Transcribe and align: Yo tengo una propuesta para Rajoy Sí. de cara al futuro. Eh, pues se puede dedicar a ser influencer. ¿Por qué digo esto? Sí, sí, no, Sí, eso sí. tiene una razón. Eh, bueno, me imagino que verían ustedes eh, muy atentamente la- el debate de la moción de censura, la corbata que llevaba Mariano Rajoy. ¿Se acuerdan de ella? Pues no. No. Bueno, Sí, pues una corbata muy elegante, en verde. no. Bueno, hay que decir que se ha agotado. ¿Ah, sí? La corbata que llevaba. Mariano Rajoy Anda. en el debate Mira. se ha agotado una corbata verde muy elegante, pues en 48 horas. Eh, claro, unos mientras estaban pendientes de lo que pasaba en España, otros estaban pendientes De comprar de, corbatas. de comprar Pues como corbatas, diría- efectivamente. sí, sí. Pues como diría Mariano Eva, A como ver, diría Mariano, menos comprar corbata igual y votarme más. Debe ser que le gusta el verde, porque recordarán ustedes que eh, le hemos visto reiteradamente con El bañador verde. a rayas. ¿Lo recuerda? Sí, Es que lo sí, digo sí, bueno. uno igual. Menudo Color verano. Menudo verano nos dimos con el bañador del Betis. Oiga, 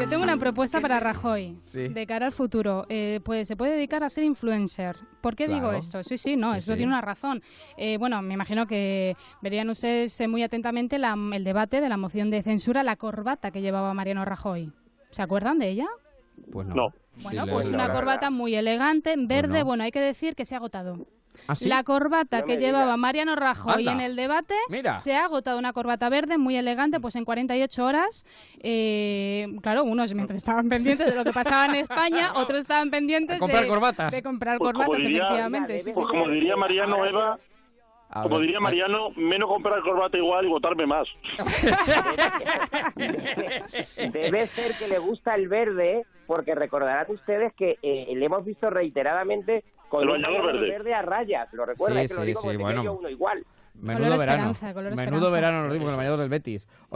Yo 0.00 0.08
tengo 0.08 0.22
una 0.22 0.36
propuesta 0.36 0.80
para 0.80 1.00
Rajoy 1.00 1.56
Sí. 1.60 1.88
de 1.88 2.06
cara 2.06 2.26
al 2.26 2.32
futuro. 2.32 2.84
Eh, 2.88 3.20
pues 3.24 3.48
se 3.48 3.56
puede 3.56 3.72
dedicar 3.72 4.04
a 4.04 4.08
ser 4.08 4.24
influencer. 4.24 4.96
¿Por 5.20 5.34
qué 5.34 5.48
digo 5.48 5.72
esto? 5.72 6.02
Sí, 6.04 6.18
sí, 6.18 6.36
no, 6.36 6.52
Sí, 6.52 6.58
eso 6.58 6.72
sí. 6.72 6.76
tiene 6.78 6.92
una 6.92 7.00
razón. 7.00 7.42
Eh, 7.76 7.96
bueno, 7.98 8.20
me 8.22 8.34
imagino 8.34 8.66
que 8.66 9.16
verían 9.42 9.68
ustedes 9.70 10.18
eh, 10.20 10.28
muy 10.28 10.42
atentamente 10.42 10.98
la- 10.98 11.16
el 11.32 11.44
debate 11.44 11.80
de 11.80 11.88
la 11.88 11.96
moción 11.96 12.30
de 12.30 12.42
censura, 12.42 12.82
la 12.82 12.96
corbata 12.96 13.50
que 13.50 13.60
llevaba 13.62 13.92
Mariano 13.94 14.24
Rajoy. 14.24 14.70
¿Se 15.10 15.22
acuerdan 15.22 15.58
de 15.58 15.68
ella? 15.70 15.86
Pues 16.52 16.66
no. 16.66 16.74
No. 16.74 16.92
Bueno, 17.22 17.44
Sí, 17.46 17.50
pues 17.50 17.70
una 17.70 17.92
corbata 17.92 18.30
muy 18.30 18.54
elegante, 18.54 19.12
en 19.12 19.26
verde. 19.26 19.60
no. 19.60 19.64
Bueno, 19.66 19.84
hay 19.84 19.90
que 19.90 20.00
decir 20.00 20.34
que 20.36 20.44
se 20.44 20.54
ha 20.54 20.58
agotado. 20.58 21.06
¿Ah, 21.48 21.54
sí? 21.54 21.68
La 21.68 21.82
corbata 21.84 22.42
que 22.42 22.56
llevaba. 22.56 22.96
Mariano 22.96 23.36
Rajoy 23.36 23.80
Anda. 23.80 23.92
en 23.92 24.00
el 24.00 24.16
debate 24.16 24.54
Mira. 24.70 24.98
se 24.98 25.14
ha 25.14 25.24
agotado 25.26 25.58
una 25.58 25.74
corbata 25.74 26.08
verde 26.08 26.38
muy 26.38 26.56
elegante, 26.56 26.98
pues 26.98 27.14
en 27.16 27.26
48 27.26 27.84
horas. 27.84 28.24
Eh, 28.60 29.46
claro, 29.62 29.84
unos 29.84 30.14
mientras 30.14 30.38
estaban 30.38 30.68
pendientes 30.70 31.06
de 31.06 31.14
lo 31.14 31.24
que 31.24 31.32
pasaba 31.32 31.66
en 31.66 31.74
España, 31.76 32.32
otros 32.36 32.60
estaban 32.60 32.90
pendientes 32.90 33.36
De 33.36 33.40
comprar 33.40 33.62
de, 33.64 33.68
corbatas. 33.68 34.12
de 34.12 34.22
comprar 34.22 34.56
Pues 34.58 34.72
como 34.72 34.84
corbatas, 34.86 35.06
diría- 35.06 35.24
efectivamente. 35.24 35.78
sí, 35.80 35.92
sí. 35.92 35.92
Pues 35.94 36.06
como 36.08 36.28
diría 36.30 36.56
Mariano 36.56 37.04
Eva, 37.04 37.38
A 38.08 38.22
como 38.22 38.36
ver, 38.36 38.46
diría 38.46 38.60
Mariano, 38.60 39.10
menos 39.16 39.48
comprar 39.50 39.82
corbata 39.82 40.16
igual 40.16 40.46
y 40.46 40.48
votarme 40.48 40.86
más. 40.86 41.06
Debe 42.96 44.46
ser 44.46 44.74
que 44.78 44.88
le 44.88 44.98
gusta 44.98 45.34
el 45.34 45.48
verde, 45.48 46.04
porque 46.26 46.54
recordarán 46.54 47.06
ustedes 47.10 47.52
que 47.54 47.78
eh, 47.82 48.12
le 48.14 48.24
hemos 48.26 48.44
visto 48.44 48.70
reiteradamente 48.70 49.64
con 49.88 50.02
El 50.02 50.08
bañador 50.08 50.60
verde. 50.60 50.94
a 50.94 51.02
rayas. 51.02 51.52
¿Lo 51.52 51.64
recuerda? 51.64 51.96
Sí, 52.00 52.04
Es 52.04 52.10
que 52.10 52.14
lo 52.14 52.20
sí, 52.22 52.26
digo 52.26 52.40
sí, 52.42 52.56
bueno. 52.56 52.92
uno 52.94 53.08
igual. 53.08 53.44
Menudo 53.74 54.04
Color 54.04 54.18
verano. 54.18 54.52
Menudo 54.96 55.30
verano 55.30 55.62
nos 55.64 55.72
dimos 55.72 55.84
con 55.86 55.92
el 55.92 55.96
bañador 55.98 56.18
del 56.20 56.28
Betis. 56.30 56.66
Oiga, 56.88 56.94